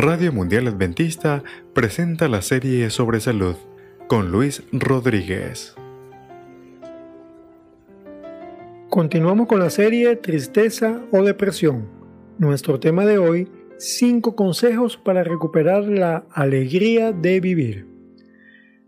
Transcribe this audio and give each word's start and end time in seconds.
Radio 0.00 0.32
Mundial 0.32 0.68
Adventista 0.68 1.42
presenta 1.74 2.28
la 2.28 2.40
serie 2.40 2.88
sobre 2.88 3.18
salud 3.18 3.56
con 4.06 4.30
Luis 4.30 4.62
Rodríguez. 4.70 5.74
Continuamos 8.88 9.48
con 9.48 9.58
la 9.58 9.70
serie 9.70 10.14
Tristeza 10.14 11.02
o 11.10 11.24
Depresión. 11.24 11.88
Nuestro 12.38 12.78
tema 12.78 13.06
de 13.06 13.18
hoy, 13.18 13.48
5 13.78 14.36
consejos 14.36 14.96
para 14.96 15.24
recuperar 15.24 15.82
la 15.82 16.24
alegría 16.30 17.10
de 17.10 17.40
vivir. 17.40 17.88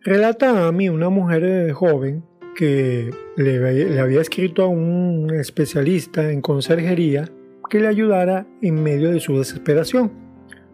Relata 0.03 0.69
a 0.69 0.71
mí 0.71 0.91
una 0.91 1.09
mujer 1.09 1.73
joven 1.73 2.23
que 2.55 3.11
le, 3.37 3.59
le 3.59 3.99
había 3.99 4.21
escrito 4.21 4.63
a 4.63 4.69
un 4.69 5.35
especialista 5.35 6.31
en 6.31 6.41
conserjería 6.41 7.29
que 7.69 7.81
le 7.81 7.89
ayudara 7.89 8.47
en 8.63 8.81
medio 8.81 9.11
de 9.11 9.19
su 9.19 9.37
desesperación. 9.37 10.30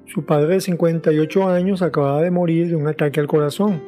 Su 0.07 0.25
padre 0.25 0.55
de 0.55 0.61
58 0.61 1.49
años 1.49 1.83
acababa 1.83 2.23
de 2.23 2.31
morir 2.31 2.69
de 2.69 2.77
un 2.77 2.87
ataque 2.87 3.19
al 3.19 3.27
corazón 3.27 3.83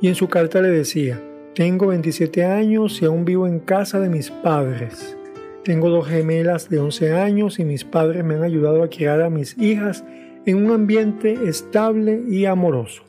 y 0.00 0.06
en 0.06 0.14
su 0.14 0.28
carta 0.28 0.62
le 0.62 0.68
decía, 0.68 1.20
tengo 1.52 1.88
27 1.88 2.44
años 2.44 3.02
y 3.02 3.06
aún 3.06 3.24
vivo 3.24 3.48
en 3.48 3.58
casa 3.58 3.98
de 3.98 4.08
mis 4.08 4.30
padres. 4.30 5.16
Tengo 5.64 5.90
dos 5.90 6.06
gemelas 6.06 6.68
de 6.68 6.78
11 6.78 7.14
años 7.14 7.58
y 7.58 7.64
mis 7.64 7.84
padres 7.84 8.24
me 8.24 8.36
han 8.36 8.44
ayudado 8.44 8.84
a 8.84 8.88
criar 8.88 9.20
a 9.20 9.30
mis 9.30 9.58
hijas 9.58 10.04
en 10.46 10.64
un 10.64 10.70
ambiente 10.70 11.36
estable 11.48 12.22
y 12.28 12.44
amoroso. 12.44 13.02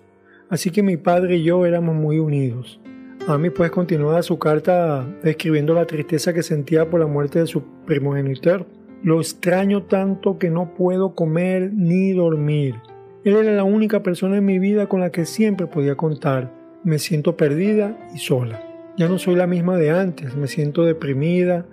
Así 0.50 0.72
que 0.72 0.82
mi 0.82 0.98
padre 0.98 1.38
y 1.38 1.44
yo 1.44 1.68
éramos 1.68 1.96
muy 1.96 2.18
unidos. 2.18 2.80
Amy 3.28 3.52
pues 3.52 3.70
continuaba 3.70 4.24
su 4.24 4.40
carta 4.40 5.06
describiendo 5.22 5.76
la 5.76 5.86
tristeza 5.86 6.34
que 6.34 6.42
sentía 6.42 6.90
por 6.90 7.00
la 7.00 7.08
muerte 7.08 7.40
de 7.40 7.48
su 7.48 7.62
primogenitor 7.86 8.66
lo 9.04 9.20
extraño 9.20 9.84
tanto 9.84 10.38
que 10.38 10.50
no 10.50 10.74
puedo 10.74 11.16
comer 11.16 11.72
ni 11.74 12.12
dormir. 12.14 12.76
Él 13.24 13.36
era 13.36 13.54
la 13.54 13.64
única 13.64 14.04
persona 14.04 14.38
en 14.38 14.46
mi 14.46 14.60
vida 14.60 14.88
con 14.88 15.00
la 15.00 15.12
que 15.12 15.26
siempre 15.26 15.68
podía 15.68 15.96
contar. 15.96 16.54
Me 16.84 17.00
siento 17.00 17.36
perdida 17.38 17.98
y 18.14 18.20
sola. 18.20 18.62
Ya 18.98 19.10
no 19.10 19.18
soy 19.18 19.36
la 19.36 19.48
misma 19.48 19.78
de 19.78 19.92
antes, 19.92 20.36
me 20.36 20.48
siento 20.48 20.84
deprimida 20.84 21.66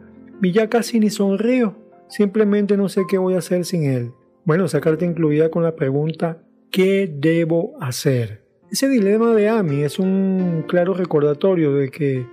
y 0.42 0.52
ya 0.52 0.68
casi 0.68 0.98
ni 0.98 1.10
sonrío. 1.10 1.74
Simplemente 2.08 2.76
no 2.76 2.88
sé 2.88 3.02
qué 3.08 3.18
voy 3.18 3.34
a 3.34 3.38
hacer 3.38 3.64
sin 3.64 3.84
él. 3.84 4.12
Bueno, 4.44 4.64
esa 4.64 4.80
carta 4.80 5.04
incluida 5.04 5.50
con 5.50 5.62
la 5.62 5.76
pregunta 5.76 6.42
¿qué 6.70 7.12
debo 7.14 7.74
hacer? 7.80 8.42
Ese 8.70 8.88
dilema 8.88 9.34
de 9.34 9.50
Amy 9.50 9.82
es 9.82 9.98
un 9.98 10.64
claro 10.66 10.94
recordatorio 10.94 11.74
de 11.74 11.90
que 11.90 12.26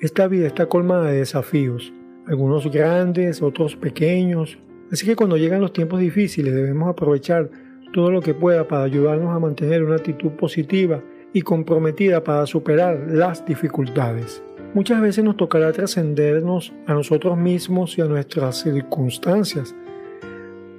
esta 0.00 0.28
vida 0.28 0.46
está 0.46 0.66
colmada 0.66 1.10
de 1.10 1.18
desafíos 1.18 1.92
algunos 2.26 2.70
grandes, 2.70 3.42
otros 3.42 3.76
pequeños. 3.76 4.58
Así 4.90 5.06
que 5.06 5.16
cuando 5.16 5.36
llegan 5.36 5.60
los 5.60 5.72
tiempos 5.72 6.00
difíciles 6.00 6.54
debemos 6.54 6.88
aprovechar 6.88 7.50
todo 7.92 8.10
lo 8.10 8.20
que 8.20 8.34
pueda 8.34 8.66
para 8.68 8.84
ayudarnos 8.84 9.34
a 9.34 9.38
mantener 9.38 9.82
una 9.82 9.96
actitud 9.96 10.30
positiva 10.32 11.02
y 11.32 11.42
comprometida 11.42 12.22
para 12.22 12.46
superar 12.46 13.06
las 13.08 13.44
dificultades. 13.46 14.42
Muchas 14.74 15.00
veces 15.00 15.24
nos 15.24 15.36
tocará 15.36 15.72
trascendernos 15.72 16.72
a 16.86 16.94
nosotros 16.94 17.36
mismos 17.38 17.96
y 17.98 18.02
a 18.02 18.06
nuestras 18.06 18.60
circunstancias. 18.60 19.74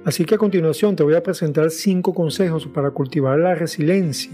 Así 0.04 0.24
que 0.24 0.36
a 0.36 0.38
continuación 0.38 0.96
te 0.96 1.02
voy 1.02 1.14
a 1.14 1.22
presentar 1.22 1.70
cinco 1.70 2.14
consejos 2.14 2.66
para 2.66 2.90
cultivar 2.92 3.38
la 3.38 3.54
resiliencia 3.54 4.32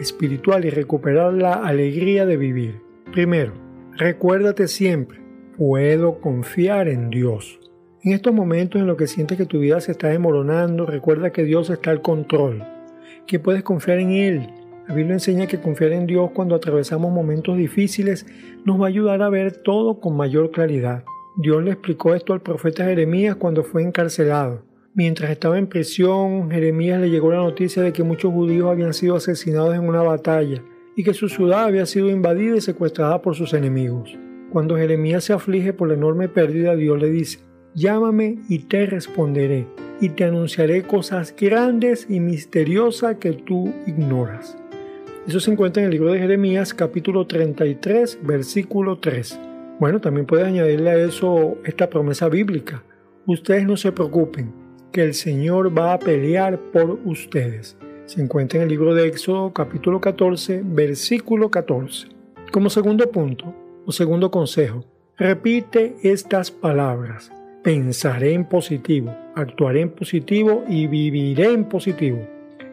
espiritual 0.00 0.64
y 0.64 0.70
recuperar 0.70 1.34
la 1.34 1.54
alegría 1.54 2.24
de 2.24 2.36
vivir. 2.36 2.80
Primero, 3.12 3.52
recuérdate 3.96 4.68
siempre 4.68 5.20
puedo 5.56 6.20
confiar 6.20 6.88
en 6.88 7.10
Dios. 7.10 7.60
En 8.02 8.12
estos 8.12 8.32
momentos 8.32 8.80
en 8.80 8.86
los 8.86 8.96
que 8.96 9.06
sientes 9.06 9.36
que 9.36 9.44
tu 9.44 9.58
vida 9.58 9.80
se 9.80 9.92
está 9.92 10.08
desmoronando, 10.08 10.86
recuerda 10.86 11.32
que 11.32 11.44
Dios 11.44 11.68
está 11.68 11.90
al 11.90 12.00
control, 12.00 12.64
que 13.26 13.38
puedes 13.38 13.62
confiar 13.62 13.98
en 13.98 14.10
Él. 14.12 14.50
La 14.88 14.94
Biblia 14.94 15.14
enseña 15.14 15.46
que 15.46 15.60
confiar 15.60 15.92
en 15.92 16.06
Dios 16.06 16.30
cuando 16.32 16.54
atravesamos 16.54 17.12
momentos 17.12 17.58
difíciles 17.58 18.26
nos 18.64 18.80
va 18.80 18.86
a 18.86 18.88
ayudar 18.88 19.22
a 19.22 19.28
ver 19.28 19.58
todo 19.58 20.00
con 20.00 20.16
mayor 20.16 20.50
claridad. 20.50 21.04
Dios 21.36 21.62
le 21.62 21.72
explicó 21.72 22.14
esto 22.14 22.32
al 22.32 22.40
profeta 22.40 22.84
Jeremías 22.84 23.36
cuando 23.36 23.62
fue 23.62 23.82
encarcelado. 23.82 24.64
Mientras 24.94 25.30
estaba 25.30 25.58
en 25.58 25.68
prisión, 25.68 26.50
Jeremías 26.50 27.00
le 27.00 27.10
llegó 27.10 27.30
la 27.30 27.38
noticia 27.38 27.82
de 27.82 27.92
que 27.92 28.02
muchos 28.02 28.32
judíos 28.32 28.68
habían 28.68 28.94
sido 28.94 29.14
asesinados 29.14 29.74
en 29.74 29.86
una 29.86 30.02
batalla 30.02 30.62
y 30.96 31.04
que 31.04 31.14
su 31.14 31.28
ciudad 31.28 31.64
había 31.64 31.86
sido 31.86 32.08
invadida 32.08 32.56
y 32.56 32.60
secuestrada 32.60 33.22
por 33.22 33.36
sus 33.36 33.54
enemigos. 33.54 34.18
Cuando 34.50 34.76
Jeremías 34.76 35.22
se 35.22 35.32
aflige 35.32 35.72
por 35.72 35.88
la 35.88 35.94
enorme 35.94 36.28
pérdida, 36.28 36.74
Dios 36.74 37.00
le 37.00 37.08
dice, 37.08 37.38
llámame 37.74 38.38
y 38.48 38.58
te 38.58 38.84
responderé, 38.84 39.68
y 40.00 40.08
te 40.08 40.24
anunciaré 40.24 40.82
cosas 40.82 41.32
grandes 41.38 42.06
y 42.10 42.18
misteriosas 42.18 43.16
que 43.16 43.32
tú 43.32 43.72
ignoras. 43.86 44.58
Eso 45.28 45.38
se 45.38 45.52
encuentra 45.52 45.82
en 45.82 45.86
el 45.86 45.92
libro 45.92 46.12
de 46.12 46.18
Jeremías 46.18 46.74
capítulo 46.74 47.28
33, 47.28 48.18
versículo 48.24 48.98
3. 48.98 49.38
Bueno, 49.78 50.00
también 50.00 50.26
puede 50.26 50.44
añadirle 50.44 50.90
a 50.90 50.98
eso 50.98 51.56
esta 51.64 51.88
promesa 51.88 52.28
bíblica. 52.28 52.82
Ustedes 53.26 53.64
no 53.64 53.76
se 53.76 53.92
preocupen, 53.92 54.52
que 54.90 55.04
el 55.04 55.14
Señor 55.14 55.78
va 55.78 55.92
a 55.92 55.98
pelear 56.00 56.58
por 56.72 56.98
ustedes. 57.04 57.76
Se 58.06 58.20
encuentra 58.20 58.56
en 58.56 58.64
el 58.64 58.70
libro 58.70 58.94
de 58.94 59.06
Éxodo 59.06 59.52
capítulo 59.52 60.00
14, 60.00 60.62
versículo 60.64 61.52
14. 61.52 62.08
Como 62.50 62.68
segundo 62.68 63.08
punto, 63.12 63.54
segundo 63.88 64.30
consejo, 64.30 64.84
repite 65.16 65.96
estas 66.02 66.50
palabras. 66.50 67.32
Pensaré 67.62 68.32
en 68.34 68.46
positivo, 68.46 69.14
actuaré 69.34 69.82
en 69.82 69.90
positivo 69.90 70.64
y 70.68 70.86
viviré 70.86 71.52
en 71.52 71.64
positivo. 71.64 72.26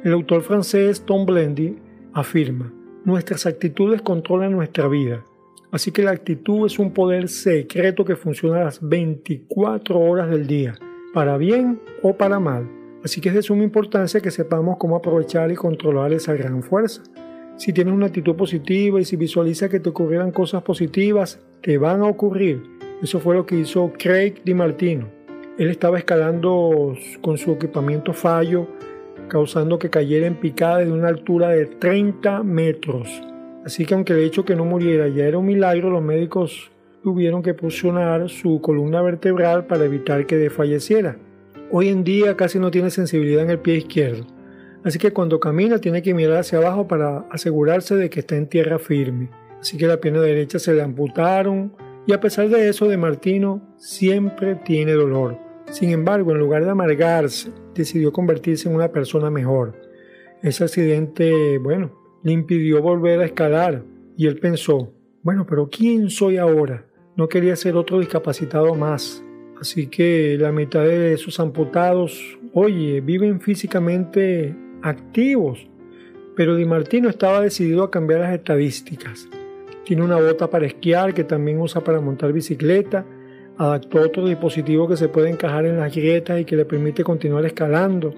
El 0.03 0.13
autor 0.13 0.44
francés 0.44 1.01
Tom 1.06 1.25
Blendy 1.25 1.78
afirma, 2.13 2.72
nuestras 3.03 3.45
actitudes 3.45 4.01
controlan 4.01 4.51
nuestra 4.51 4.88
vida. 4.88 5.23
Así 5.72 5.91
que 5.91 6.03
la 6.03 6.12
actitud 6.12 6.66
es 6.66 6.79
un 6.79 6.91
poder 6.91 7.28
secreto 7.28 8.06
que 8.06 8.16
funciona 8.16 8.63
las 8.63 8.79
24 8.81 10.00
horas 10.00 10.29
del 10.29 10.47
día, 10.47 10.75
para 11.13 11.38
bien 11.38 11.81
o 12.01 12.16
para 12.16 12.39
mal. 12.39 12.69
Así 13.03 13.22
que 13.22 13.29
es 13.29 13.35
de 13.35 13.41
suma 13.41 13.63
importancia 13.63 14.22
que 14.22 14.31
sepamos 14.31 14.78
cómo 14.78 14.95
aprovechar 14.95 15.51
y 15.51 15.56
controlar 15.56 16.13
esa 16.13 16.34
gran 16.34 16.63
fuerza. 16.63 17.03
Si 17.57 17.73
tienes 17.73 17.91
una 17.91 18.06
actitud 18.06 18.35
positiva 18.35 19.01
y 19.01 19.06
si 19.06 19.16
visualizas 19.16 19.72
que 19.72 19.79
te 19.79 19.90
ocurrieran 19.90 20.31
cosas 20.31 20.62
positivas, 20.62 21.40
te 21.62 21.79
van 21.79 22.01
a 22.01 22.06
ocurrir. 22.06 22.62
Eso 23.01 23.19
fue 23.19 23.34
lo 23.34 23.47
que 23.47 23.56
hizo 23.56 23.91
Craig 23.97 24.44
Di 24.45 24.53
Martino. 24.53 25.07
Él 25.57 25.72
estaba 25.72 25.97
escalando 25.97 26.94
con 27.19 27.40
su 27.40 27.53
equipamiento 27.53 28.13
fallo, 28.13 28.68
causando 29.28 29.79
que 29.79 29.90
cayera 29.90 30.28
en 30.28 30.35
picada 30.35 30.79
de 30.79 30.91
una 30.91 31.07
altura 31.07 31.50
de 31.50 31.66
30 31.66 32.44
metros. 32.44 33.09
Así 33.66 33.88
que 33.88 33.95
aunque 33.95 34.13
el 34.13 34.19
hecho 34.19 34.45
que 34.45 34.56
no 34.56 34.63
muriera 34.63 35.07
ya 35.07 35.25
era 35.25 35.39
un 35.39 35.47
milagro, 35.47 35.89
los 35.89 36.03
médicos 36.03 36.69
tuvieron 37.01 37.41
que 37.41 37.56
fusionar 37.56 38.29
su 38.29 38.62
columna 38.62 39.01
vertebral 39.01 39.66
para 39.66 39.85
evitar 39.85 40.28
que 40.28 40.38
desfalleciera. 40.38 41.18
Hoy 41.72 41.89
en 41.89 42.03
día 42.03 42.38
casi 42.38 42.59
no 42.59 42.69
tiene 42.69 42.91
sensibilidad 42.91 43.44
en 43.44 43.50
el 43.50 43.59
pie 43.59 43.78
izquierdo 43.78 44.37
Así 44.84 45.00
que 45.00 45.12
cuando 45.12 45.40
camina 45.40 45.80
tiene 45.80 46.02
que 46.02 46.14
mirar 46.14 46.38
hacia 46.38 46.60
abajo 46.60 46.88
para 46.88 47.26
asegurarse 47.32 47.96
de 47.96 48.10
que 48.10 48.22
está 48.22 48.36
en 48.36 48.48
tierra 48.48 48.80
firme. 48.80 49.30
Así 49.60 49.78
que 49.78 49.88
la 49.88 50.00
pierna 50.00 50.22
derecha 50.22 50.60
se 50.60 50.74
le 50.74 50.82
amputaron 50.82 51.74
y 52.06 52.14
a 52.14 52.22
pesar 52.22 52.48
de 52.50 52.70
eso 52.70 52.88
de 52.88 52.98
Martino 52.98 53.62
siempre 53.78 54.56
tiene 54.56 54.94
dolor. 54.94 55.38
Sin 55.72 55.90
embargo, 55.90 56.32
en 56.32 56.40
lugar 56.40 56.64
de 56.64 56.72
amargarse, 56.72 57.52
decidió 57.76 58.14
convertirse 58.14 58.70
en 58.70 58.76
una 58.76 58.92
persona 58.92 59.30
mejor. 59.30 59.76
Ese 60.42 60.64
accidente, 60.64 61.58
bueno, 61.58 61.92
le 62.24 62.32
impidió 62.32 62.82
volver 62.82 63.20
a 63.20 63.26
escalar 63.26 63.84
y 64.16 64.28
él 64.28 64.40
pensó, 64.40 64.94
bueno, 65.24 65.46
pero 65.46 65.70
¿quién 65.70 66.10
soy 66.10 66.38
ahora? 66.38 66.86
No 67.18 67.28
quería 67.28 67.56
ser 67.56 67.76
otro 67.76 68.00
discapacitado 68.00 68.74
más. 68.76 69.24
Así 69.60 69.88
que 69.88 70.38
la 70.40 70.52
mitad 70.52 70.84
de 70.84 71.14
esos 71.14 71.40
amputados, 71.40 72.38
oye, 72.54 73.02
viven 73.02 73.42
físicamente 73.42 74.56
activos. 74.81 75.68
Pero 76.35 76.56
Di 76.56 76.65
Martino 76.65 77.09
estaba 77.09 77.41
decidido 77.41 77.83
a 77.83 77.91
cambiar 77.91 78.21
las 78.21 78.33
estadísticas. 78.33 79.27
Tiene 79.85 80.03
una 80.03 80.18
bota 80.18 80.50
para 80.50 80.65
esquiar 80.65 81.13
que 81.13 81.24
también 81.24 81.59
usa 81.59 81.81
para 81.81 82.01
montar 82.01 82.33
bicicleta. 82.33 83.06
Adaptó 83.57 84.01
otro 84.01 84.25
dispositivo 84.25 84.88
que 84.88 84.97
se 84.97 85.09
puede 85.09 85.29
encajar 85.29 85.65
en 85.65 85.77
las 85.77 85.95
grietas 85.95 86.39
y 86.39 86.45
que 86.45 86.56
le 86.56 86.65
permite 86.65 87.03
continuar 87.03 87.45
escalando. 87.45 88.13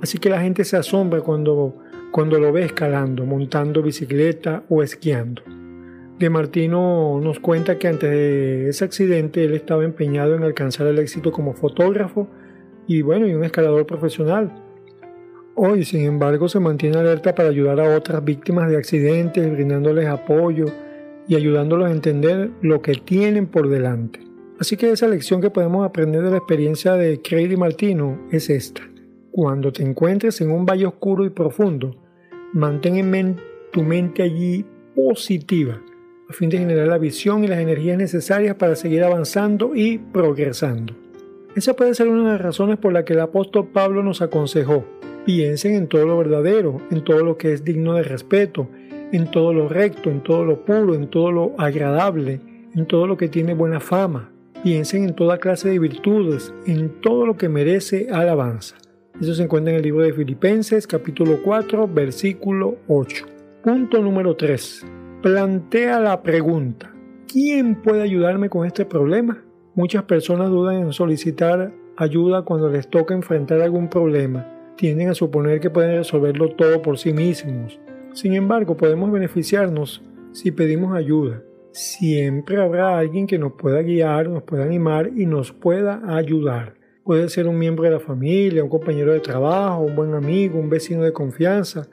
Así 0.00 0.18
que 0.18 0.30
la 0.30 0.40
gente 0.40 0.64
se 0.64 0.76
asombra 0.76 1.20
cuando, 1.20 1.76
cuando 2.12 2.38
lo 2.38 2.52
ve 2.52 2.64
escalando, 2.64 3.26
montando 3.26 3.82
bicicleta 3.82 4.62
o 4.68 4.82
esquiando. 4.82 5.42
De 6.18 6.30
Martino 6.30 7.20
nos 7.22 7.38
cuenta 7.38 7.78
que 7.78 7.86
antes 7.88 8.10
de 8.10 8.68
ese 8.68 8.84
accidente 8.84 9.44
él 9.44 9.54
estaba 9.54 9.84
empeñado 9.84 10.34
en 10.34 10.42
alcanzar 10.42 10.86
el 10.86 10.98
éxito 10.98 11.30
como 11.30 11.52
fotógrafo 11.52 12.28
y 12.88 13.02
bueno, 13.02 13.26
y 13.26 13.34
un 13.34 13.44
escalador 13.44 13.86
profesional. 13.86 14.67
Hoy, 15.60 15.84
sin 15.84 16.02
embargo, 16.02 16.48
se 16.48 16.60
mantiene 16.60 16.98
alerta 16.98 17.34
para 17.34 17.48
ayudar 17.48 17.80
a 17.80 17.96
otras 17.96 18.24
víctimas 18.24 18.70
de 18.70 18.76
accidentes, 18.76 19.50
brindándoles 19.50 20.06
apoyo 20.06 20.66
y 21.26 21.34
ayudándolos 21.34 21.88
a 21.88 21.90
entender 21.90 22.50
lo 22.62 22.80
que 22.80 22.92
tienen 22.92 23.48
por 23.48 23.68
delante. 23.68 24.20
Así 24.60 24.76
que 24.76 24.92
esa 24.92 25.08
lección 25.08 25.40
que 25.40 25.50
podemos 25.50 25.84
aprender 25.84 26.22
de 26.22 26.30
la 26.30 26.36
experiencia 26.36 26.92
de 26.92 27.20
Craig 27.20 27.56
Martino 27.58 28.20
es 28.30 28.50
esta. 28.50 28.82
Cuando 29.32 29.72
te 29.72 29.82
encuentres 29.82 30.40
en 30.40 30.52
un 30.52 30.64
valle 30.64 30.86
oscuro 30.86 31.24
y 31.24 31.30
profundo, 31.30 31.96
mantén 32.52 33.12
en 33.12 33.36
tu 33.72 33.82
mente 33.82 34.22
allí 34.22 34.64
positiva, 34.94 35.82
a 36.28 36.32
fin 36.34 36.50
de 36.50 36.58
generar 36.58 36.86
la 36.86 36.98
visión 36.98 37.42
y 37.42 37.48
las 37.48 37.58
energías 37.58 37.98
necesarias 37.98 38.54
para 38.54 38.76
seguir 38.76 39.02
avanzando 39.02 39.74
y 39.74 39.98
progresando. 39.98 40.94
Esa 41.56 41.74
puede 41.74 41.94
ser 41.94 42.06
una 42.06 42.26
de 42.26 42.32
las 42.34 42.40
razones 42.40 42.78
por 42.78 42.92
las 42.92 43.02
que 43.02 43.14
el 43.14 43.20
apóstol 43.20 43.66
Pablo 43.72 44.04
nos 44.04 44.22
aconsejó. 44.22 44.84
Piensen 45.28 45.74
en 45.74 45.88
todo 45.88 46.06
lo 46.06 46.16
verdadero, 46.16 46.80
en 46.90 47.04
todo 47.04 47.22
lo 47.22 47.36
que 47.36 47.52
es 47.52 47.62
digno 47.62 47.92
de 47.92 48.02
respeto, 48.02 48.66
en 49.12 49.30
todo 49.30 49.52
lo 49.52 49.68
recto, 49.68 50.08
en 50.08 50.22
todo 50.22 50.42
lo 50.46 50.64
puro, 50.64 50.94
en 50.94 51.10
todo 51.10 51.30
lo 51.30 51.52
agradable, 51.58 52.40
en 52.74 52.86
todo 52.86 53.06
lo 53.06 53.18
que 53.18 53.28
tiene 53.28 53.52
buena 53.52 53.78
fama. 53.78 54.30
Piensen 54.62 55.04
en 55.04 55.14
toda 55.14 55.36
clase 55.36 55.68
de 55.68 55.78
virtudes, 55.78 56.54
en 56.66 57.02
todo 57.02 57.26
lo 57.26 57.36
que 57.36 57.50
merece 57.50 58.08
alabanza. 58.10 58.76
Eso 59.20 59.34
se 59.34 59.42
encuentra 59.42 59.70
en 59.70 59.76
el 59.76 59.82
libro 59.82 60.02
de 60.02 60.14
Filipenses 60.14 60.86
capítulo 60.86 61.40
4 61.44 61.86
versículo 61.86 62.78
8. 62.88 63.26
Punto 63.62 64.00
número 64.00 64.34
3. 64.34 64.86
Plantea 65.20 66.00
la 66.00 66.22
pregunta, 66.22 66.90
¿quién 67.30 67.82
puede 67.82 68.00
ayudarme 68.00 68.48
con 68.48 68.66
este 68.66 68.86
problema? 68.86 69.44
Muchas 69.74 70.04
personas 70.04 70.48
dudan 70.48 70.76
en 70.76 70.92
solicitar 70.94 71.70
ayuda 71.98 72.46
cuando 72.46 72.70
les 72.70 72.88
toca 72.88 73.12
enfrentar 73.12 73.60
algún 73.60 73.90
problema. 73.90 74.54
Tienden 74.78 75.08
a 75.08 75.14
suponer 75.14 75.58
que 75.58 75.70
pueden 75.70 75.96
resolverlo 75.96 76.50
todo 76.50 76.80
por 76.82 76.98
sí 76.98 77.12
mismos. 77.12 77.80
Sin 78.12 78.34
embargo, 78.34 78.76
podemos 78.76 79.10
beneficiarnos 79.10 80.04
si 80.30 80.52
pedimos 80.52 80.96
ayuda. 80.96 81.42
Siempre 81.72 82.62
habrá 82.62 82.96
alguien 82.96 83.26
que 83.26 83.40
nos 83.40 83.54
pueda 83.54 83.82
guiar, 83.82 84.28
nos 84.28 84.44
pueda 84.44 84.62
animar 84.62 85.10
y 85.16 85.26
nos 85.26 85.50
pueda 85.50 86.00
ayudar. 86.16 86.74
Puede 87.02 87.28
ser 87.28 87.48
un 87.48 87.58
miembro 87.58 87.86
de 87.86 87.90
la 87.90 87.98
familia, 87.98 88.62
un 88.62 88.70
compañero 88.70 89.12
de 89.12 89.18
trabajo, 89.18 89.82
un 89.82 89.96
buen 89.96 90.14
amigo, 90.14 90.60
un 90.60 90.70
vecino 90.70 91.02
de 91.02 91.12
confianza 91.12 91.88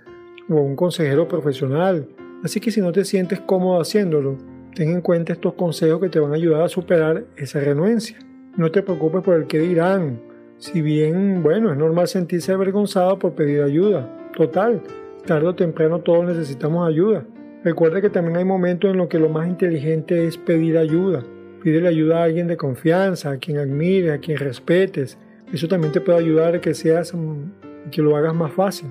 o 0.48 0.54
un 0.54 0.76
consejero 0.76 1.28
profesional. 1.28 2.08
Así 2.44 2.60
que 2.60 2.70
si 2.70 2.82
no 2.82 2.92
te 2.92 3.04
sientes 3.04 3.40
cómodo 3.40 3.82
haciéndolo, 3.82 4.38
ten 4.76 4.90
en 4.92 5.02
cuenta 5.02 5.34
estos 5.34 5.56
consejos 5.56 6.00
que 6.02 6.10
te 6.10 6.20
van 6.20 6.34
a 6.34 6.36
ayudar 6.36 6.62
a 6.62 6.70
superar 6.70 7.26
esa 7.36 7.62
renuencia. 7.62 8.20
No 8.58 8.70
te 8.70 8.84
preocupes 8.84 9.24
por 9.24 9.38
el 9.38 9.48
que 9.48 9.58
dirán. 9.58 10.35
Si 10.58 10.82
bien, 10.82 11.44
bueno, 11.44 11.72
es 11.72 11.78
normal 11.78 12.08
sentirse 12.08 12.54
avergonzado 12.54 13.20
por 13.20 13.34
pedir 13.34 13.62
ayuda. 13.62 14.10
Total, 14.36 14.82
tarde 15.26 15.48
o 15.48 15.56
temprano 15.56 16.00
todos 16.00 16.26
necesitamos 16.26 16.88
ayuda. 16.88 17.26
Recuerda 17.64 18.00
que 18.00 18.10
también 18.10 18.38
hay 18.38 18.46
momentos 18.46 18.92
en 18.92 18.98
los 18.98 19.08
que 19.08 19.20
lo 19.20 19.28
más 19.28 19.48
inteligente 19.48 20.26
es 20.26 20.38
pedir 20.38 20.78
ayuda. 20.78 21.24
Pídele 21.64 21.88
ayuda 21.88 22.20
a 22.20 22.24
alguien 22.26 22.48
de 22.48 22.58
confianza, 22.58 23.32
a 23.32 23.38
quien 23.38 23.58
admire, 23.58 24.14
a 24.14 24.20
quien 24.20 24.38
respetes. 24.38 25.18
Eso 25.52 25.68
también 25.68 25.92
te 25.92 26.00
puede 26.00 26.20
ayudar 26.20 26.56
a 26.56 26.62
que 26.62 26.76
seas, 26.76 27.14
mm, 27.14 27.90
que 27.92 28.02
lo 28.02 28.16
hagas 28.16 28.36
más 28.36 28.52
fácil. 28.54 28.90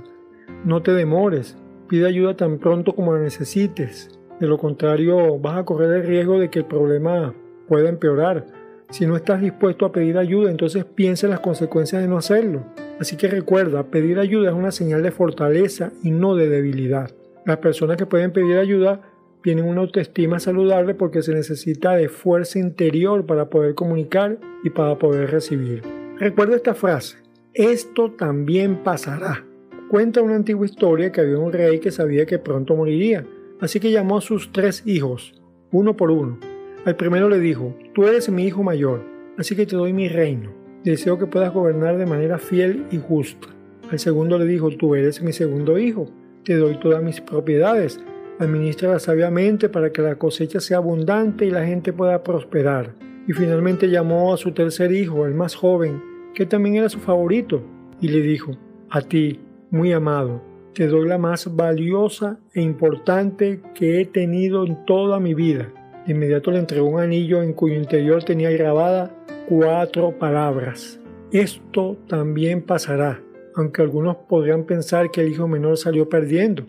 No 0.65 0.83
te 0.83 0.93
demores. 0.93 1.57
Pide 1.89 2.07
ayuda 2.07 2.37
tan 2.37 2.59
pronto 2.59 2.95
como 2.95 3.15
la 3.15 3.21
necesites. 3.21 4.11
De 4.41 4.49
lo 4.49 4.59
contrario, 4.59 5.39
vas 5.39 5.59
a 5.59 5.65
correr 5.65 6.01
el 6.01 6.07
riesgo 6.09 6.41
de 6.41 6.51
que 6.51 6.59
el 6.59 6.65
problema 6.65 7.33
pueda 7.69 7.89
empeorar. 7.89 8.45
Si 8.91 9.07
no 9.07 9.17
estás 9.17 9.41
dispuesto 9.41 9.87
a 9.87 9.93
pedir 9.93 10.19
ayuda, 10.19 10.51
entonces 10.51 10.85
piensa 10.85 11.27
en 11.27 11.31
las 11.31 11.41
consecuencias 11.41 12.03
de 12.03 12.09
no 12.09 12.17
hacerlo. 12.17 12.65
Así 13.01 13.17
que 13.17 13.29
recuerda, 13.29 13.85
pedir 13.85 14.19
ayuda 14.19 14.51
es 14.51 14.57
una 14.57 14.71
señal 14.71 15.03
de 15.03 15.11
fortaleza 15.11 15.93
y 16.03 16.11
no 16.11 16.37
de 16.37 16.49
debilidad. 16.49 17.11
Las 17.45 17.59
personas 17.59 17.97
que 17.97 18.07
pueden 18.07 18.33
pedir 18.33 18.57
ayuda 18.57 19.01
tienen 19.43 19.67
una 19.67 19.83
autoestima 19.83 20.41
saludable 20.41 20.95
porque 20.95 21.23
se 21.23 21.35
necesita 21.35 21.93
de 21.93 22.09
fuerza 22.09 22.59
interior 22.59 23.27
para 23.27 23.51
poder 23.51 23.75
comunicar 23.75 24.39
y 24.63 24.71
para 24.71 24.99
poder 24.99 25.31
recibir. 25.31 25.83
Recuerda 26.19 26.57
esta 26.57 26.75
frase, 26.75 27.19
esto 27.53 28.13
también 28.13 28.83
pasará. 28.83 29.45
Cuenta 29.91 30.23
una 30.23 30.37
antigua 30.37 30.65
historia 30.65 31.13
que 31.13 31.21
había 31.21 31.39
un 31.39 31.53
rey 31.53 31.79
que 31.79 31.91
sabía 31.91 32.25
que 32.25 32.39
pronto 32.39 32.75
moriría, 32.75 33.27
así 33.61 33.81
que 33.81 33.91
llamó 33.91 34.17
a 34.17 34.23
sus 34.23 34.51
tres 34.51 34.83
hijos, 34.87 35.35
uno 35.71 35.95
por 35.95 36.11
uno. 36.11 36.39
Al 36.85 36.97
primero 36.97 37.31
le 37.31 37.41
dijo, 37.41 37.75
tú 37.95 38.07
eres 38.07 38.29
mi 38.29 38.45
hijo 38.45 38.63
mayor, 38.63 39.03
así 39.39 39.57
que 39.57 39.65
te 39.65 39.75
doy 39.75 39.95
mi 39.95 40.09
reino. 40.09 40.53
Deseo 40.85 41.19
que 41.19 41.27
puedas 41.27 41.51
gobernar 41.51 41.97
de 41.97 42.05
manera 42.05 42.39
fiel 42.39 42.85
y 42.91 42.99
justa. 42.99 43.49
Al 43.91 43.99
segundo 43.99 44.39
le 44.39 44.45
dijo, 44.45 44.69
tú 44.71 44.95
eres 44.95 45.23
mi 45.23 45.33
segundo 45.33 45.79
hijo, 45.79 46.11
te 46.45 46.57
doy 46.57 46.79
todas 46.79 47.03
mis 47.03 47.23
propiedades, 47.23 48.01
administra 48.39 48.99
sabiamente 48.99 49.71
para 49.71 49.93
que 49.93 50.03
la 50.03 50.17
cosecha 50.17 50.61
sea 50.61 50.77
abundante 50.77 51.47
y 51.47 51.51
la 51.51 51.65
gente 51.65 51.95
pueda 51.95 52.23
prosperar. 52.23 52.95
Y 53.27 53.33
finalmente 53.33 53.89
llamó 53.89 54.35
a 54.35 54.37
su 54.37 54.53
tercer 54.53 54.93
hijo, 54.93 55.25
el 55.25 55.33
más 55.33 55.55
joven, 55.55 56.03
que 56.35 56.45
también 56.45 56.77
era 56.77 56.91
su 56.91 56.99
favorito, 56.99 57.63
y 57.99 58.09
le 58.09 58.21
dijo, 58.21 58.59
a 58.91 59.01
ti, 59.01 59.41
muy 59.71 59.93
amado, 59.93 60.43
te 60.75 60.87
doy 60.87 61.09
la 61.09 61.17
más 61.17 61.57
valiosa 61.57 62.39
e 62.53 62.61
importante 62.61 63.63
que 63.75 64.03
he 64.03 64.05
tenido 64.05 64.67
en 64.67 64.85
toda 64.85 65.19
mi 65.19 65.33
vida. 65.33 65.73
De 66.07 66.13
inmediato 66.13 66.51
le 66.51 66.59
entregó 66.59 66.89
un 66.89 67.01
anillo 67.01 67.43
en 67.43 67.55
cuyo 67.55 67.77
interior 67.77 68.23
tenía 68.25 68.51
grabada 68.51 69.11
cuatro 69.49 70.19
palabras. 70.19 71.01
Esto 71.33 71.97
también 72.07 72.63
pasará, 72.63 73.23
aunque 73.55 73.83
algunos 73.83 74.17
podrían 74.29 74.65
pensar 74.65 75.11
que 75.11 75.23
el 75.23 75.33
hijo 75.33 75.49
menor 75.49 75.79
salió 75.79 76.09
perdiendo. 76.09 76.67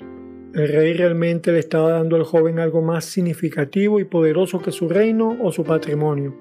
El 0.54 0.70
rey 0.70 0.94
realmente 0.94 1.52
le 1.52 1.60
estaba 1.60 1.92
dando 1.92 2.16
al 2.16 2.24
joven 2.24 2.60
algo 2.60 2.82
más 2.82 3.04
significativo 3.04 4.00
y 4.00 4.06
poderoso 4.06 4.62
que 4.62 4.72
su 4.72 4.88
reino 4.88 5.38
o 5.44 5.52
su 5.52 5.66
patrimonio. 5.66 6.34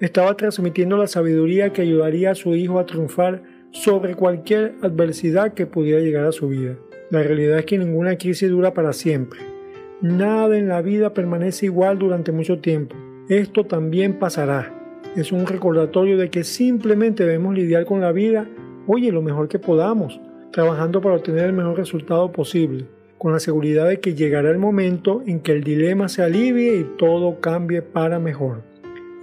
Estaba 0.00 0.36
transmitiendo 0.36 0.96
la 0.96 1.06
sabiduría 1.06 1.72
que 1.72 1.82
ayudaría 1.82 2.32
a 2.32 2.34
su 2.34 2.56
hijo 2.56 2.80
a 2.80 2.86
triunfar 2.86 3.42
sobre 3.70 4.16
cualquier 4.16 4.74
adversidad 4.82 5.54
que 5.54 5.66
pudiera 5.66 6.00
llegar 6.00 6.24
a 6.24 6.32
su 6.32 6.48
vida. 6.48 6.76
La 7.10 7.22
realidad 7.22 7.60
es 7.60 7.66
que 7.66 7.78
ninguna 7.78 8.16
crisis 8.16 8.50
dura 8.50 8.74
para 8.74 8.92
siempre. 8.92 9.49
Nada 10.02 10.56
en 10.56 10.68
la 10.68 10.80
vida 10.80 11.12
permanece 11.12 11.66
igual 11.66 11.98
durante 11.98 12.32
mucho 12.32 12.58
tiempo. 12.58 12.96
Esto 13.28 13.66
también 13.66 14.18
pasará. 14.18 14.74
Es 15.14 15.30
un 15.30 15.46
recordatorio 15.46 16.16
de 16.16 16.30
que 16.30 16.42
simplemente 16.42 17.24
debemos 17.24 17.54
lidiar 17.54 17.84
con 17.84 18.00
la 18.00 18.10
vida, 18.10 18.48
oye, 18.86 19.12
lo 19.12 19.20
mejor 19.20 19.48
que 19.48 19.58
podamos, 19.58 20.18
trabajando 20.52 21.02
para 21.02 21.16
obtener 21.16 21.44
el 21.44 21.52
mejor 21.52 21.76
resultado 21.76 22.32
posible, 22.32 22.86
con 23.18 23.32
la 23.32 23.40
seguridad 23.40 23.88
de 23.88 24.00
que 24.00 24.14
llegará 24.14 24.50
el 24.50 24.56
momento 24.56 25.22
en 25.26 25.40
que 25.40 25.52
el 25.52 25.62
dilema 25.62 26.08
se 26.08 26.22
alivie 26.22 26.76
y 26.76 26.84
todo 26.96 27.38
cambie 27.40 27.82
para 27.82 28.18
mejor. 28.18 28.62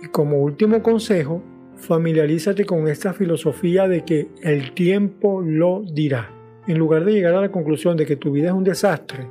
Y 0.03 0.09
como 0.09 0.43
último 0.43 0.83
consejo, 0.83 1.41
familiarízate 1.77 2.65
con 2.65 2.87
esta 2.87 3.13
filosofía 3.13 3.87
de 3.87 4.05
que 4.05 4.27
el 4.43 4.73
tiempo 4.73 5.41
lo 5.41 5.81
dirá. 5.81 6.31
En 6.67 6.77
lugar 6.77 7.03
de 7.03 7.13
llegar 7.13 7.33
a 7.33 7.41
la 7.41 7.51
conclusión 7.51 7.97
de 7.97 8.05
que 8.05 8.15
tu 8.15 8.31
vida 8.31 8.49
es 8.49 8.53
un 8.53 8.63
desastre, 8.63 9.25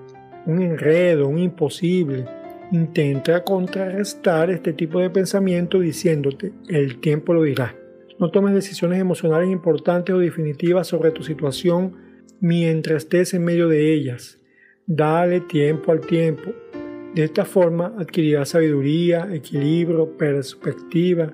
un 0.47 0.62
enredo, 0.62 1.29
un 1.29 1.38
imposible, 1.38 2.25
intenta 2.73 3.45
contrarrestar 3.45 4.50
este 4.50 4.73
tipo 4.73 5.00
de 5.00 5.11
pensamiento 5.11 5.81
diciéndote, 5.81 6.53
el 6.69 7.00
tiempo 7.00 7.35
lo 7.35 7.43
dirá. 7.43 7.75
No 8.19 8.31
tomes 8.31 8.55
decisiones 8.55 8.99
emocionales 9.00 9.50
importantes 9.50 10.15
o 10.15 10.19
definitivas 10.19 10.87
sobre 10.87 11.11
tu 11.11 11.23
situación 11.23 11.95
mientras 12.41 13.05
estés 13.05 13.35
en 13.35 13.45
medio 13.45 13.69
de 13.69 13.93
ellas. 13.93 14.38
Dale 14.87 15.41
tiempo 15.41 15.93
al 15.93 16.00
tiempo. 16.00 16.53
De 17.15 17.25
esta 17.25 17.45
forma 17.45 17.95
adquirirás 17.99 18.50
sabiduría, 18.50 19.29
equilibrio, 19.33 20.17
perspectiva, 20.17 21.33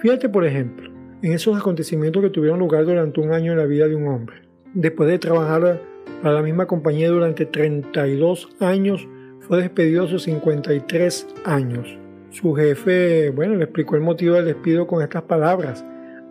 Fíjate, 0.00 0.30
por 0.30 0.46
ejemplo, 0.46 0.90
en 1.20 1.34
esos 1.34 1.58
acontecimientos 1.58 2.22
que 2.22 2.30
tuvieron 2.30 2.58
lugar 2.58 2.86
durante 2.86 3.20
un 3.20 3.32
año 3.32 3.52
en 3.52 3.58
la 3.58 3.66
vida 3.66 3.86
de 3.86 3.94
un 3.94 4.08
hombre. 4.08 4.36
Después 4.72 5.10
de 5.10 5.18
trabajar 5.18 5.82
para 6.22 6.34
la 6.34 6.42
misma 6.42 6.66
compañía 6.66 7.08
durante 7.08 7.46
32 7.46 8.48
años, 8.60 9.08
fue 9.40 9.62
despedido 9.62 10.04
a 10.04 10.08
sus 10.08 10.24
53 10.24 11.26
años. 11.44 11.98
Su 12.30 12.54
jefe, 12.54 13.30
bueno, 13.30 13.56
le 13.56 13.64
explicó 13.64 13.96
el 13.96 14.02
motivo 14.02 14.36
del 14.36 14.44
despido 14.44 14.86
con 14.86 15.02
estas 15.02 15.22
palabras. 15.22 15.84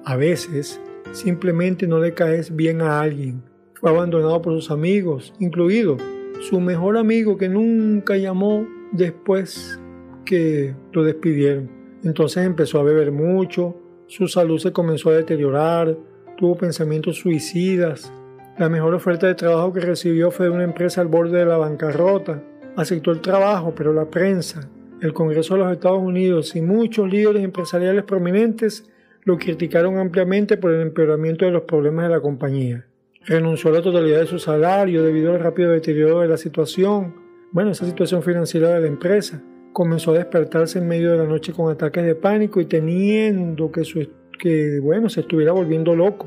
A 0.05 0.15
veces 0.15 0.79
simplemente 1.12 1.88
no 1.88 2.00
le 2.00 2.13
caes 2.13 2.55
bien 2.55 2.81
a 2.81 3.01
alguien. 3.01 3.43
Fue 3.74 3.89
abandonado 3.89 4.41
por 4.41 4.53
sus 4.53 4.71
amigos, 4.71 5.33
incluido 5.39 5.98
su 6.41 6.59
mejor 6.59 6.98
amigo 6.98 7.38
que 7.38 7.50
nunca 7.50 8.15
llamó 8.15 8.65
después 8.91 9.79
que 10.25 10.74
lo 10.93 11.03
despidieron. 11.03 11.69
Entonces 12.03 12.45
empezó 12.45 12.79
a 12.79 12.83
beber 12.83 13.12
mucho, 13.12 13.75
su 14.07 14.27
salud 14.27 14.57
se 14.59 14.71
comenzó 14.71 15.09
a 15.09 15.17
deteriorar, 15.17 15.98
tuvo 16.38 16.55
pensamientos 16.55 17.17
suicidas. 17.17 18.12
La 18.60 18.68
mejor 18.68 18.94
oferta 18.94 19.25
de 19.25 19.36
trabajo 19.36 19.72
que 19.72 19.80
recibió 19.80 20.32
fue 20.32 20.48
de 20.48 20.51
una 20.51 20.66
empresa 20.66 21.00
al 21.00 21.08
borde 21.08 21.39
de 21.39 21.46
la 21.46 21.56
bancarrota. 21.56 22.44
Aceptó 22.75 23.12
el 23.12 23.22
trabajo, 23.22 23.74
pero 23.74 23.94
la 23.94 24.10
prensa, 24.10 24.70
el 25.00 25.13
Congreso 25.13 25.54
de 25.54 25.62
los 25.62 25.72
Estados 25.72 26.01
Unidos 26.01 26.54
y 26.58 26.62
muchos 26.62 27.10
líderes 27.10 27.42
empresariales 27.42 28.04
prominentes 28.04 28.84
lo 29.24 29.38
criticaron 29.38 29.98
ampliamente 29.98 30.58
por 30.58 30.74
el 30.74 30.82
empeoramiento 30.82 31.46
de 31.46 31.51
los 31.51 31.62
problemas 31.62 32.10
de 32.10 32.16
la 32.16 32.20
compañía. 32.20 32.86
Renunció 33.25 33.70
a 33.70 33.75
la 33.75 33.82
totalidad 33.82 34.20
de 34.20 34.28
su 34.28 34.39
salario 34.39 35.04
debido 35.04 35.32
al 35.32 35.39
rápido 35.39 35.72
deterioro 35.72 36.20
de 36.20 36.28
la 36.28 36.36
situación, 36.36 37.16
bueno, 37.54 37.72
esa 37.72 37.86
situación 37.86 38.24
financiera 38.24 38.74
de 38.74 38.82
la 38.82 38.88
empresa 38.88 39.42
comenzó 39.72 40.12
a 40.12 40.16
despertarse 40.16 40.80
en 40.80 40.88
medio 40.89 41.13
de 41.13 41.18
la 41.20 41.24
noche 41.24 41.54
con 41.54 41.72
ataques 41.72 42.04
de 42.04 42.16
pánico 42.16 42.60
y 42.60 42.66
teniendo 42.66 43.72
que, 43.72 43.86
su, 43.86 44.06
que 44.38 44.82
bueno, 44.82 45.08
se 45.08 45.22
estuviera 45.22 45.54
volviendo 45.54 45.96
loco. 45.96 46.25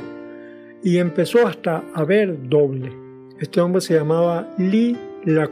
Y 0.83 0.99
empezó 0.99 1.47
hasta 1.47 1.85
a 1.95 2.05
ver 2.05 2.49
doble. 2.49 2.93
Este 3.39 3.61
hombre 3.61 3.81
se 3.81 3.95
llamaba 3.95 4.49
Lee 4.59 4.97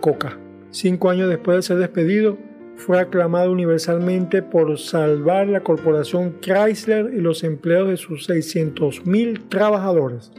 Coca. 0.00 0.38
Cinco 0.70 1.10
años 1.10 1.28
después 1.28 1.56
de 1.56 1.62
ser 1.62 1.78
despedido, 1.78 2.36
fue 2.76 2.98
aclamado 2.98 3.52
universalmente 3.52 4.42
por 4.42 4.78
salvar 4.78 5.48
la 5.48 5.60
corporación 5.60 6.36
Chrysler 6.40 7.12
y 7.12 7.20
los 7.20 7.44
empleos 7.44 7.88
de 7.88 7.96
sus 7.98 8.28
600.000 8.28 9.48
trabajadores. 9.48 10.32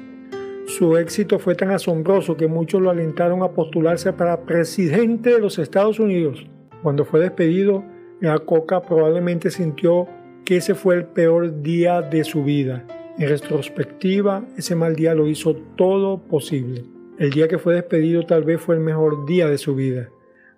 Su 0.66 0.98
éxito 0.98 1.38
fue 1.38 1.54
tan 1.54 1.70
asombroso 1.70 2.38
que 2.38 2.48
muchos 2.48 2.82
lo 2.82 2.90
alentaron 2.90 3.44
a 3.44 3.52
postularse 3.52 4.12
para 4.14 4.42
presidente 4.42 5.32
de 5.32 5.40
los 5.40 5.60
Estados 5.60 6.00
Unidos. 6.00 6.46
Cuando 6.82 7.06
fue 7.06 7.20
despedido, 7.20 7.84
la 8.20 8.40
Coca 8.40 8.82
probablemente 8.82 9.52
sintió 9.52 10.08
que 10.44 10.58
ese 10.58 10.74
fue 10.74 10.96
el 10.96 11.06
peor 11.06 11.62
día 11.62 12.02
de 12.02 12.24
su 12.24 12.44
vida. 12.44 12.86
En 13.18 13.28
retrospectiva, 13.28 14.46
ese 14.58 14.76
mal 14.76 14.96
día 14.96 15.14
lo 15.14 15.28
hizo 15.28 15.56
todo 15.76 16.22
posible. 16.22 16.84
El 17.20 17.32
día 17.32 17.48
que 17.48 17.60
fue 17.60 17.76
despedido 17.76 18.26
tal 18.26 18.44
vez 18.44 18.62
fue 18.62 18.76
el 18.76 18.82
mejor 18.82 19.26
día 19.26 19.48
de 19.48 19.58
su 19.58 19.76
vida. 19.76 20.10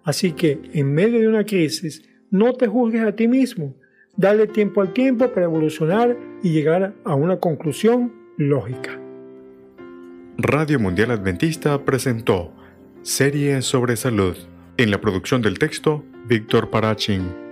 Así 0.03 0.33
que, 0.33 0.59
en 0.73 0.93
medio 0.93 1.19
de 1.19 1.27
una 1.27 1.45
crisis, 1.45 2.03
no 2.29 2.53
te 2.53 2.67
juzgues 2.67 3.01
a 3.01 3.15
ti 3.15 3.27
mismo. 3.27 3.75
Dale 4.15 4.47
tiempo 4.47 4.81
al 4.81 4.93
tiempo 4.93 5.27
para 5.29 5.45
evolucionar 5.45 6.17
y 6.43 6.51
llegar 6.51 6.93
a 7.03 7.15
una 7.15 7.37
conclusión 7.39 8.13
lógica. 8.37 8.99
Radio 10.37 10.79
Mundial 10.79 11.11
Adventista 11.11 11.83
presentó 11.83 12.51
Serie 13.01 13.61
sobre 13.61 13.95
Salud. 13.95 14.35
En 14.77 14.91
la 14.91 14.99
producción 15.01 15.41
del 15.41 15.59
texto, 15.59 16.03
Víctor 16.27 16.69
Parachin. 16.69 17.42